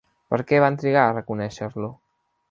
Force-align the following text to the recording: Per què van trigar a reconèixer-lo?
Per 0.33 0.37
què 0.51 0.61
van 0.63 0.77
trigar 0.83 1.03
a 1.09 1.11
reconèixer-lo? 1.11 1.91